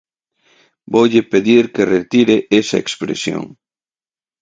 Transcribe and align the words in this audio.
Voulle 0.93 1.21
pedir 1.31 1.63
que 1.75 1.89
retire 1.95 2.37
esa 2.61 2.77
expresión. 2.83 3.43